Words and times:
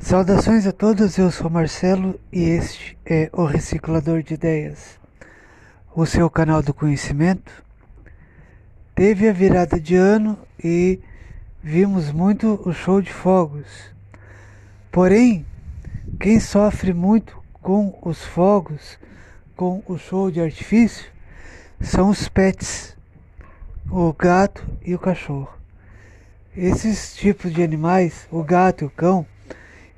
Saudações 0.00 0.64
a 0.64 0.70
todos, 0.70 1.18
eu 1.18 1.28
sou 1.30 1.50
Marcelo 1.50 2.18
e 2.32 2.40
este 2.40 2.96
é 3.04 3.28
o 3.32 3.44
Reciclador 3.44 4.22
de 4.22 4.34
Ideias, 4.34 4.98
o 5.94 6.06
seu 6.06 6.30
canal 6.30 6.62
do 6.62 6.72
conhecimento. 6.72 7.64
Teve 8.94 9.28
a 9.28 9.32
virada 9.32 9.78
de 9.78 9.96
ano 9.96 10.38
e 10.62 11.00
vimos 11.62 12.12
muito 12.12 12.62
o 12.64 12.72
show 12.72 13.02
de 13.02 13.12
fogos. 13.12 13.66
Porém, 14.92 15.44
quem 16.20 16.38
sofre 16.38 16.94
muito 16.94 17.36
com 17.60 17.98
os 18.00 18.24
fogos, 18.24 18.98
com 19.56 19.82
o 19.86 19.98
show 19.98 20.30
de 20.30 20.40
artifício, 20.40 21.10
são 21.80 22.08
os 22.08 22.28
pets, 22.28 22.96
o 23.90 24.12
gato 24.12 24.64
e 24.80 24.94
o 24.94 24.98
cachorro. 24.98 25.52
Esses 26.56 27.16
tipos 27.16 27.52
de 27.52 27.64
animais, 27.64 28.28
o 28.30 28.44
gato 28.44 28.84
e 28.84 28.86
o 28.86 28.90
cão, 28.90 29.26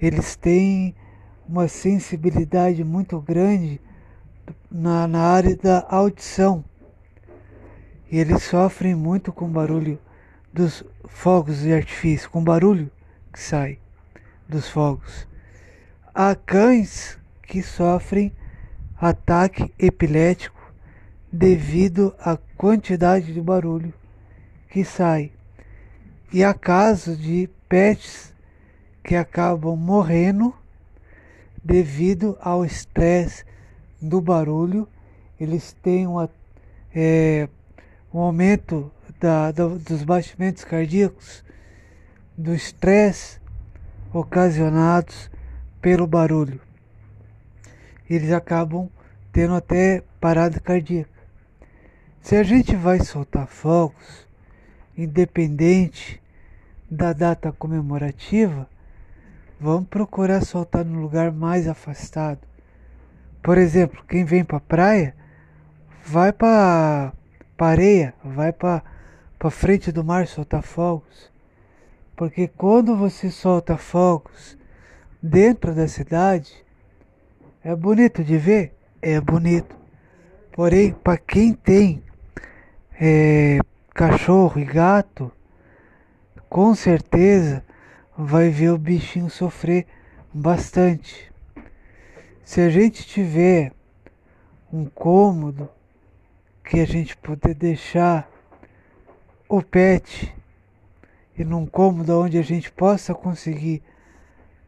eles 0.00 0.36
têm 0.36 0.94
uma 1.46 1.68
sensibilidade 1.68 2.82
muito 2.84 3.20
grande 3.20 3.80
na, 4.70 5.06
na 5.06 5.20
área 5.20 5.56
da 5.56 5.86
audição. 5.88 6.64
E 8.10 8.18
eles 8.18 8.42
sofrem 8.42 8.94
muito 8.94 9.32
com 9.32 9.46
o 9.46 9.50
barulho 9.50 9.98
dos 10.52 10.84
fogos 11.06 11.60
de 11.60 11.72
artifício, 11.72 12.30
com 12.30 12.40
o 12.40 12.44
barulho 12.44 12.90
que 13.32 13.40
sai 13.40 13.78
dos 14.48 14.68
fogos. 14.68 15.28
Há 16.12 16.34
cães 16.34 17.18
que 17.42 17.62
sofrem 17.62 18.32
ataque 18.96 19.72
epilético 19.78 20.60
devido 21.32 22.14
à 22.18 22.36
quantidade 22.56 23.32
de 23.32 23.40
barulho 23.40 23.94
que 24.70 24.84
sai. 24.84 25.32
E 26.32 26.42
há 26.42 26.52
casos 26.52 27.18
de 27.18 27.48
pets 27.68 28.29
que 29.02 29.14
acabam 29.14 29.76
morrendo 29.76 30.54
devido 31.62 32.36
ao 32.40 32.64
estresse 32.64 33.44
do 34.00 34.20
barulho. 34.20 34.88
Eles 35.38 35.72
têm 35.82 36.06
uma, 36.06 36.28
é, 36.94 37.48
um 38.12 38.20
aumento 38.20 38.90
da, 39.18 39.52
da, 39.52 39.66
dos 39.66 40.02
batimentos 40.02 40.64
cardíacos, 40.64 41.44
do 42.36 42.54
estresse 42.54 43.38
ocasionados 44.12 45.30
pelo 45.80 46.06
barulho. 46.06 46.60
Eles 48.08 48.32
acabam 48.32 48.88
tendo 49.32 49.54
até 49.54 50.02
parada 50.20 50.58
cardíaca. 50.58 51.10
Se 52.20 52.36
a 52.36 52.42
gente 52.42 52.74
vai 52.74 53.00
soltar 53.00 53.46
fogos, 53.46 54.26
independente 54.96 56.20
da 56.90 57.12
data 57.12 57.52
comemorativa, 57.52 58.68
Vamos 59.62 59.88
procurar 59.88 60.42
soltar 60.42 60.86
no 60.86 61.02
lugar 61.02 61.30
mais 61.30 61.68
afastado. 61.68 62.40
Por 63.42 63.58
exemplo, 63.58 64.02
quem 64.08 64.24
vem 64.24 64.42
para 64.42 64.56
a 64.56 64.60
praia, 64.60 65.14
vai 66.02 66.32
para 66.32 67.12
areia, 67.58 68.14
vai 68.24 68.54
para 68.54 68.82
frente 69.50 69.92
do 69.92 70.02
mar 70.02 70.26
soltar 70.26 70.62
fogos. 70.62 71.30
Porque 72.16 72.48
quando 72.48 72.96
você 72.96 73.30
solta 73.30 73.76
fogos 73.76 74.56
dentro 75.22 75.74
da 75.74 75.86
cidade, 75.86 76.64
é 77.62 77.76
bonito 77.76 78.24
de 78.24 78.38
ver? 78.38 78.74
É 79.02 79.20
bonito. 79.20 79.76
Porém, 80.52 80.92
para 80.92 81.18
quem 81.18 81.52
tem 81.52 82.02
é, 82.98 83.58
cachorro 83.92 84.58
e 84.58 84.64
gato, 84.64 85.30
com 86.48 86.74
certeza 86.74 87.62
vai 88.16 88.50
ver 88.50 88.70
o 88.70 88.78
bichinho 88.78 89.30
sofrer 89.30 89.86
bastante. 90.32 91.30
Se 92.44 92.60
a 92.60 92.70
gente 92.70 93.06
tiver 93.06 93.72
um 94.72 94.84
cômodo 94.86 95.68
que 96.64 96.80
a 96.80 96.86
gente 96.86 97.16
poder 97.16 97.54
deixar 97.54 98.30
o 99.48 99.62
pet 99.62 100.32
e 101.36 101.44
num 101.44 101.66
cômodo 101.66 102.20
onde 102.20 102.38
a 102.38 102.42
gente 102.42 102.70
possa 102.70 103.14
conseguir 103.14 103.82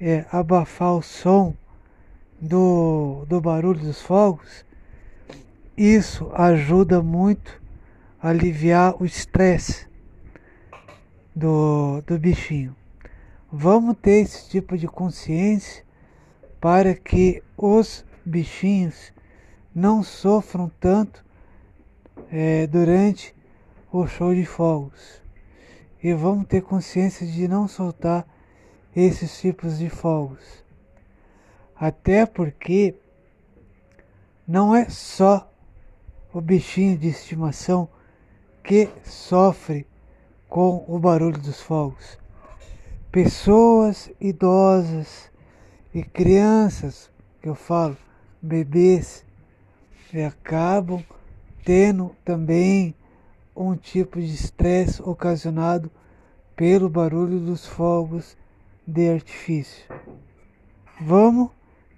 é, 0.00 0.24
abafar 0.30 0.94
o 0.94 1.02
som 1.02 1.54
do, 2.40 3.24
do 3.26 3.40
barulho 3.40 3.80
dos 3.80 4.02
fogos, 4.02 4.64
isso 5.76 6.30
ajuda 6.34 7.02
muito 7.02 7.60
a 8.20 8.28
aliviar 8.30 9.00
o 9.00 9.04
estresse 9.04 9.86
do, 11.34 12.02
do 12.06 12.18
bichinho. 12.18 12.74
Vamos 13.58 13.96
ter 14.02 14.20
esse 14.20 14.50
tipo 14.50 14.76
de 14.76 14.86
consciência 14.86 15.82
para 16.60 16.94
que 16.94 17.42
os 17.56 18.04
bichinhos 18.22 19.14
não 19.74 20.02
sofram 20.02 20.70
tanto 20.78 21.24
é, 22.30 22.66
durante 22.66 23.34
o 23.90 24.06
show 24.06 24.34
de 24.34 24.44
fogos. 24.44 25.22
E 26.02 26.12
vamos 26.12 26.46
ter 26.48 26.60
consciência 26.60 27.26
de 27.26 27.48
não 27.48 27.66
soltar 27.66 28.28
esses 28.94 29.40
tipos 29.40 29.78
de 29.78 29.88
fogos. 29.88 30.62
Até 31.74 32.26
porque 32.26 32.94
não 34.46 34.76
é 34.76 34.90
só 34.90 35.50
o 36.30 36.42
bichinho 36.42 36.98
de 36.98 37.08
estimação 37.08 37.88
que 38.62 38.90
sofre 39.02 39.86
com 40.46 40.84
o 40.86 40.98
barulho 40.98 41.38
dos 41.40 41.62
fogos 41.62 42.18
pessoas 43.16 44.12
idosas 44.20 45.32
e 45.94 46.02
crianças, 46.02 47.10
que 47.40 47.48
eu 47.48 47.54
falo, 47.54 47.96
bebês, 48.42 49.24
acabam 50.26 51.02
tendo 51.64 52.14
também 52.22 52.94
um 53.56 53.74
tipo 53.74 54.20
de 54.20 54.34
estresse 54.34 55.00
ocasionado 55.00 55.90
pelo 56.54 56.90
barulho 56.90 57.40
dos 57.40 57.64
fogos 57.66 58.36
de 58.86 59.08
artifício. 59.08 59.86
Vamos 61.00 61.48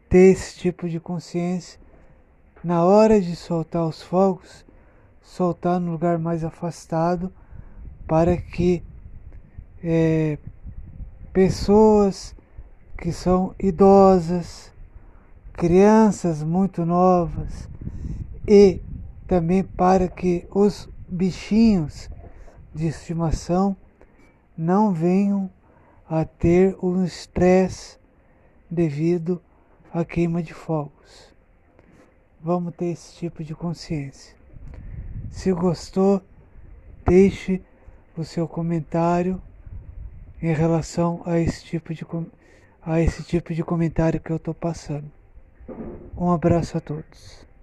ter 0.08 0.30
esse 0.30 0.56
tipo 0.56 0.88
de 0.88 1.00
consciência 1.00 1.80
na 2.62 2.84
hora 2.84 3.20
de 3.20 3.34
soltar 3.34 3.84
os 3.84 4.00
fogos, 4.00 4.64
soltar 5.20 5.80
no 5.80 5.90
lugar 5.90 6.16
mais 6.16 6.44
afastado 6.44 7.32
para 8.06 8.36
que 8.36 8.84
é, 9.82 10.38
pessoas 11.38 12.34
que 12.96 13.12
são 13.12 13.54
idosas, 13.60 14.72
crianças 15.52 16.42
muito 16.42 16.84
novas 16.84 17.68
e 18.44 18.82
também 19.24 19.62
para 19.62 20.08
que 20.08 20.48
os 20.50 20.88
bichinhos 21.06 22.10
de 22.74 22.88
estimação 22.88 23.76
não 24.56 24.92
venham 24.92 25.48
a 26.10 26.24
ter 26.24 26.76
um 26.82 27.04
estresse 27.04 28.00
devido 28.68 29.40
à 29.94 30.04
queima 30.04 30.42
de 30.42 30.52
fogos. 30.52 31.32
Vamos 32.42 32.74
ter 32.74 32.86
esse 32.86 33.14
tipo 33.14 33.44
de 33.44 33.54
consciência. 33.54 34.34
Se 35.30 35.52
gostou, 35.52 36.20
deixe 37.06 37.62
o 38.16 38.24
seu 38.24 38.48
comentário 38.48 39.40
em 40.40 40.52
relação 40.52 41.22
a 41.24 41.38
esse 41.38 41.64
tipo 41.64 41.92
de, 41.92 42.06
a 42.82 43.00
esse 43.00 43.22
tipo 43.22 43.54
de 43.54 43.62
comentário 43.62 44.20
que 44.20 44.30
eu 44.30 44.36
estou 44.36 44.54
passando. 44.54 45.10
Um 46.16 46.30
abraço 46.30 46.78
a 46.78 46.80
todos. 46.80 47.47